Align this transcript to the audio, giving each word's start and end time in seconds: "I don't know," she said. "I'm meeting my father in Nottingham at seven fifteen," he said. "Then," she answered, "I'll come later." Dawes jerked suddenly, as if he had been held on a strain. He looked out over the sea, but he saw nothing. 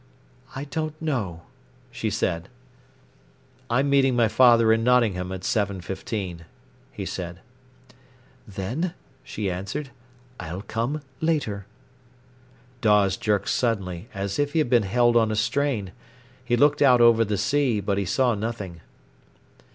"I 0.55 0.63
don't 0.63 0.99
know," 0.99 1.43
she 1.91 2.09
said. 2.09 2.49
"I'm 3.69 3.91
meeting 3.91 4.15
my 4.15 4.29
father 4.29 4.73
in 4.73 4.83
Nottingham 4.83 5.31
at 5.31 5.43
seven 5.43 5.79
fifteen," 5.79 6.45
he 6.91 7.05
said. 7.05 7.39
"Then," 8.47 8.95
she 9.23 9.47
answered, 9.51 9.91
"I'll 10.39 10.63
come 10.63 11.03
later." 11.19 11.67
Dawes 12.81 13.15
jerked 13.15 13.49
suddenly, 13.49 14.09
as 14.11 14.39
if 14.39 14.53
he 14.53 14.57
had 14.57 14.71
been 14.71 14.81
held 14.89 15.15
on 15.15 15.31
a 15.31 15.35
strain. 15.35 15.91
He 16.43 16.57
looked 16.57 16.81
out 16.81 16.99
over 16.99 17.23
the 17.23 17.37
sea, 17.37 17.79
but 17.79 17.99
he 17.99 18.05
saw 18.05 18.33
nothing. 18.33 18.81